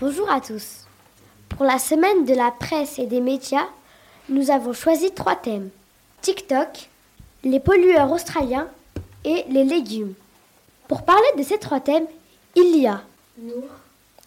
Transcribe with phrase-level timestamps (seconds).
[0.00, 0.86] Bonjour à tous.
[1.48, 3.66] Pour la semaine de la presse et des médias,
[4.28, 5.70] nous avons choisi trois thèmes.
[6.20, 6.88] TikTok,
[7.42, 8.68] les pollueurs australiens
[9.24, 10.14] et les légumes.
[10.86, 12.06] Pour parler de ces trois thèmes,
[12.54, 13.02] il y a
[13.38, 13.64] Nour,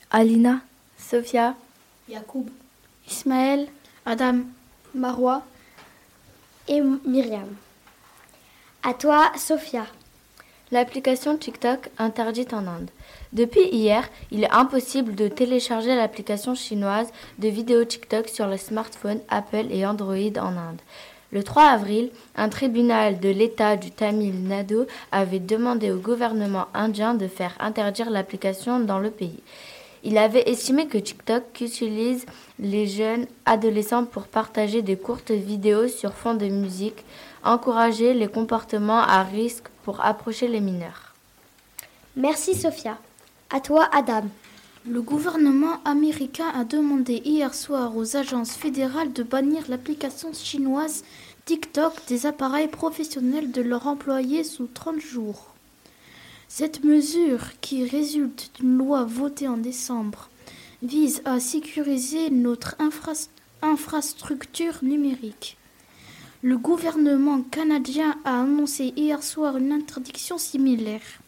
[0.10, 0.60] Alina,
[0.98, 1.56] Sophia,
[2.10, 2.50] Yacoub,
[3.10, 3.70] Ismaël,
[4.06, 4.40] Adam,
[4.94, 5.42] Marois
[6.68, 7.48] et Myriam.
[8.84, 9.86] À toi, Sophia.
[10.74, 12.90] L'application TikTok interdite en Inde.
[13.34, 19.20] Depuis hier, il est impossible de télécharger l'application chinoise de vidéo TikTok sur les smartphones
[19.28, 20.80] Apple et Android en Inde.
[21.34, 27.16] Le 3 avril, un tribunal de l'État du Tamil Nadu avait demandé au gouvernement indien
[27.16, 29.44] de faire interdire l'application dans le pays.
[30.06, 32.26] Il avait estimé que TikTok utilise
[32.60, 37.04] les jeunes adolescents pour partager des courtes vidéos sur fond de musique,
[37.44, 41.14] encourager les comportements à risque pour approcher les mineurs.
[42.16, 42.98] Merci Sophia.
[43.50, 44.24] À toi Adam.
[44.88, 51.04] Le gouvernement américain a demandé hier soir aux agences fédérales de bannir l'application chinoise
[51.46, 55.54] TikTok des appareils professionnels de leurs employés sous 30 jours.
[56.48, 60.30] Cette mesure, qui résulte d'une loi votée en décembre,
[60.82, 62.76] vise à sécuriser notre
[63.62, 65.58] infrastructure numérique.
[66.44, 71.22] Le gouvernement canadien a annoncé hier soir une interdiction similaire,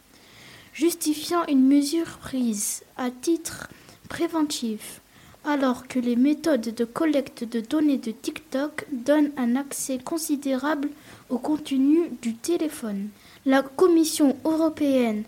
[0.73, 3.69] justifiant une mesure prise à titre
[4.09, 5.01] préventif,
[5.45, 10.89] alors que les méthodes de collecte de données de TikTok donnent un accès considérable
[11.29, 13.09] au contenu du téléphone.
[13.45, 15.25] La Commission européenne,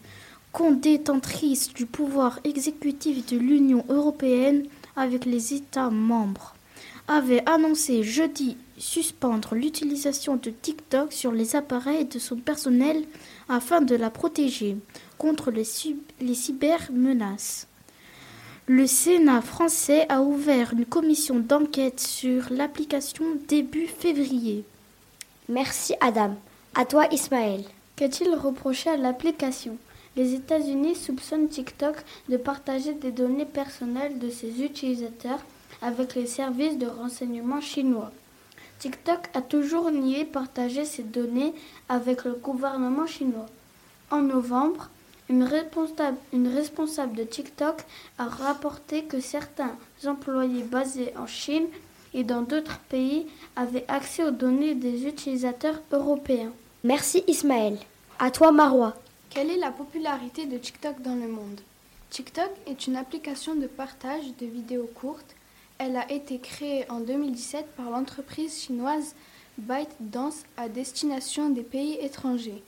[0.82, 6.56] détentrice du pouvoir exécutif de l'Union européenne avec les États membres,
[7.08, 13.06] avait annoncé jeudi suspendre l'utilisation de TikTok sur les appareils de son personnel
[13.50, 14.78] afin de la protéger
[15.18, 15.66] contre les,
[16.22, 17.68] les cybermenaces.
[18.68, 24.64] Le Sénat français a ouvert une commission d'enquête sur l'application début février.
[25.48, 26.36] Merci Adam.
[26.74, 27.64] À toi Ismaël.
[27.96, 29.78] Qu'a-t-il reproché à l'application?
[30.18, 31.96] Les États-Unis soupçonnent TikTok
[32.28, 35.46] de partager des données personnelles de ses utilisateurs
[35.82, 38.12] avec les services de renseignement chinois.
[38.80, 41.54] TikTok a toujours nié partager ces données
[41.90, 43.48] avec le gouvernement chinois.
[44.12, 44.90] En novembre,
[45.30, 47.82] une responsable, une responsable de TikTok
[48.18, 49.76] a rapporté que certains
[50.06, 51.68] employés basés en Chine
[52.14, 56.52] et dans d'autres pays avaient accès aux données des utilisateurs européens.
[56.84, 57.78] Merci Ismaël.
[58.20, 58.94] À toi Marois.
[59.30, 61.60] Quelle est la popularité de TikTok dans le monde?
[62.12, 65.36] TikTok est une application de partage de vidéos courtes.
[65.78, 69.14] Elle a été créée en 2017 par l'entreprise chinoise
[69.58, 72.64] ByteDance à destination des pays étrangers.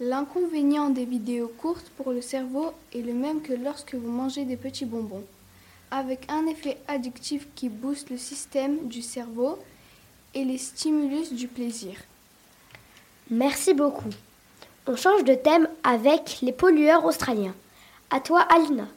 [0.00, 4.56] L'inconvénient des vidéos courtes pour le cerveau est le même que lorsque vous mangez des
[4.56, 5.24] petits bonbons,
[5.90, 9.58] avec un effet addictif qui booste le système du cerveau
[10.34, 11.94] et les stimulus du plaisir.
[13.30, 14.10] Merci beaucoup.
[14.86, 17.54] On change de thème avec les pollueurs australiens.
[18.10, 18.88] À toi, Alina.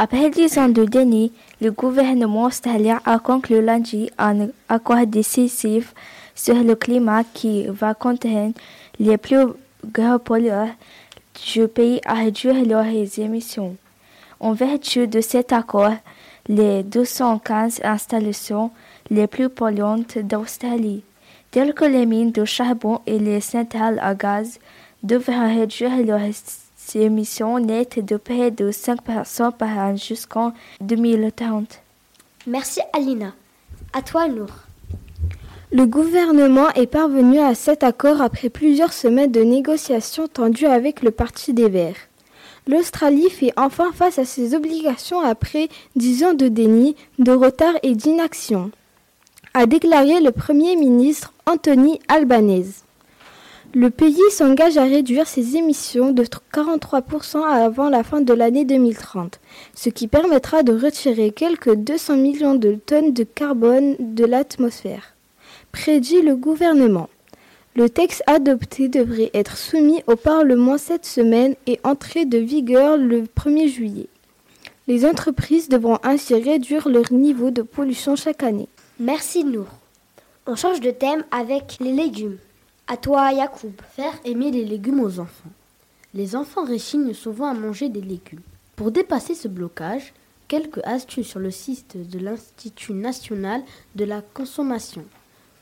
[0.00, 5.92] Après dix ans de déni, le gouvernement australien a conclu lundi un accord décisif
[6.36, 8.54] sur le climat qui va contraindre
[9.00, 9.44] les plus
[9.84, 10.68] grands pollueurs
[11.52, 13.74] du pays à réduire leurs émissions.
[14.38, 15.96] En vertu de cet accord,
[16.46, 18.70] les 215 installations
[19.10, 21.02] les plus polluantes d'Australie
[21.50, 24.60] telles que les mines de charbon et les centrales à gaz,
[25.02, 26.20] devraient réduire leurs
[26.96, 31.80] émissions nettes de près de 5% par an jusqu'en 2030.
[32.46, 33.32] Merci Alina.
[33.92, 34.48] À toi Nour.
[35.70, 41.10] Le gouvernement est parvenu à cet accord après plusieurs semaines de négociations tendues avec le
[41.10, 42.08] Parti des Verts.
[42.66, 47.94] L'Australie fait enfin face à ses obligations après dix ans de déni, de retard et
[47.94, 48.70] d'inaction
[49.54, 52.84] a déclaré le Premier ministre Anthony Albanese.
[53.74, 59.38] Le pays s'engage à réduire ses émissions de 43% avant la fin de l'année 2030,
[59.74, 65.12] ce qui permettra de retirer quelques 200 millions de tonnes de carbone de l'atmosphère,
[65.70, 67.10] prédit le gouvernement.
[67.76, 73.24] Le texte adopté devrait être soumis au Parlement cette semaine et entrer de vigueur le
[73.24, 74.08] 1er juillet.
[74.86, 78.68] Les entreprises devront ainsi réduire leur niveau de pollution chaque année.
[78.98, 79.66] Merci Nour.
[80.46, 82.38] On change de thème avec les légumes.
[82.90, 83.74] À toi Yacoub.
[83.94, 85.50] Faire aimer les légumes aux enfants.
[86.14, 88.40] Les enfants réchignent souvent à manger des légumes.
[88.76, 90.14] Pour dépasser ce blocage,
[90.48, 93.62] quelques astuces sur le site de l'Institut national
[93.94, 95.04] de la consommation,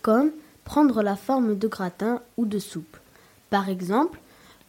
[0.02, 0.30] comme
[0.64, 2.96] prendre la forme de gratin ou de soupe.
[3.50, 4.20] Par exemple,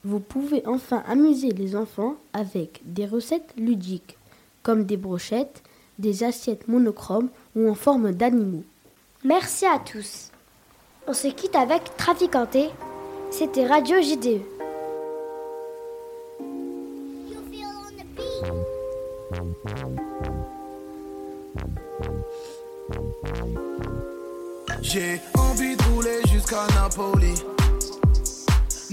[0.03, 4.17] vous pouvez enfin amuser les enfants avec des recettes ludiques,
[4.63, 5.61] comme des brochettes,
[5.99, 8.63] des assiettes monochromes ou en forme d'animaux.
[9.23, 10.31] Merci à tous.
[11.09, 12.69] On se quitte avec Traficanté.
[13.31, 14.41] C'était Radio JDE.
[24.81, 27.33] J'ai envie de rouler jusqu'à Napoli.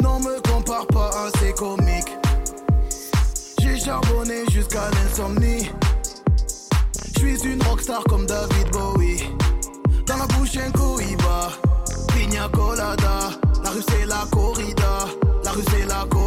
[0.00, 2.16] Non, me compare pas à ces comiques.
[3.60, 5.68] J'ai charbonné jusqu'à l'insomnie.
[7.16, 9.24] J'suis une rockstar comme David Bowie.
[10.06, 10.70] Dans la bouche un
[12.48, 13.30] colada.
[13.62, 15.06] La rue c'est la corrida,
[15.44, 16.23] la rue c'est la corrida.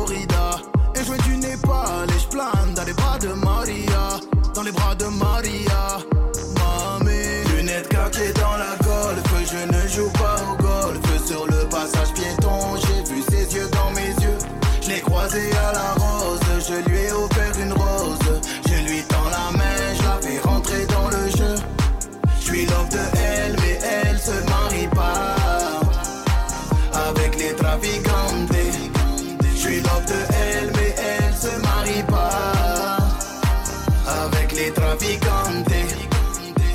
[34.58, 34.70] Les.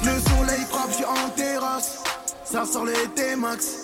[0.04, 1.98] Le soleil frappe, je suis en terrasse.
[2.44, 3.78] Ça sort l'été max.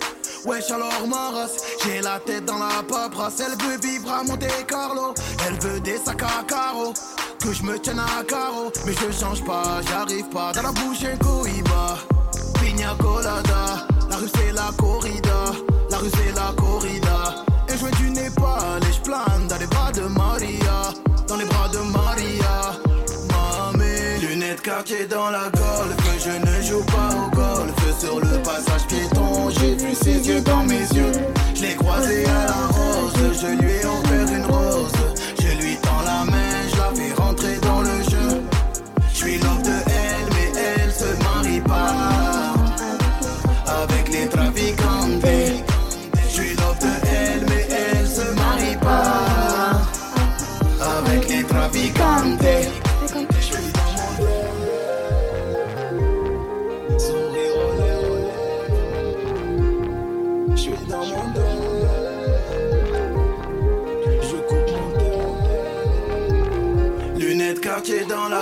[0.45, 3.41] Wesh alors ma race, j'ai la tête dans la paperasse.
[3.41, 5.13] Elle veut vivre à Monte Carlo.
[5.45, 6.93] Elle veut des sacs à carreaux.
[7.41, 10.51] Que je me tienne à carreau Mais je change pas, j'arrive pas.
[10.53, 11.97] Dans la bouche un cohiba
[12.61, 13.87] Pina colada.
[14.09, 15.51] La rue c'est la corrida.
[15.89, 17.45] La rue c'est la corrida.
[17.67, 19.67] Et je du Népal Et je plane dans les
[24.59, 27.99] Lunettes quartier dans la golf Je ne joue pas au golf.
[27.99, 29.49] Sur le passage piéton.
[29.49, 31.11] J'ai vu ses yeux dans mes yeux.
[31.55, 33.13] Je l'ai croisé à la rose.
[33.41, 33.78] Je lui ai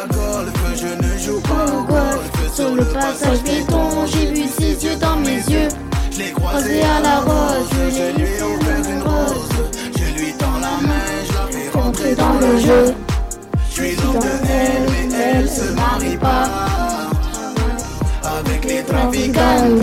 [0.05, 2.53] dans la golf Je ne joue pas au golf.
[2.53, 5.69] Sur le passage béton, j'ai vu ses yeux dans mes yeux.
[6.11, 9.49] Je l'ai croisé à la rose Je lui ai offert une rose.
[9.95, 12.95] Je lui tends la main Je la fais rentrer dans le jeu.
[13.69, 14.01] Je suis de
[14.49, 16.49] elle Mais elle se marie pas.
[18.23, 19.81] Avec les trafiquantes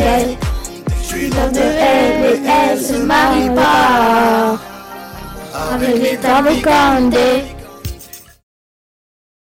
[1.00, 4.58] Je suis l'homme de elle Mais elle se marie pas.
[5.72, 7.53] Avec les trafiquantes